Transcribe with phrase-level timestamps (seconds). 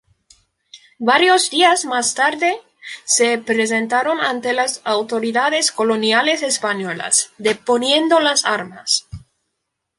[0.97, 2.59] Varios días más tarde,
[3.05, 9.07] se presentaron ante las autoridades coloniales españolas, deponiendo las armas.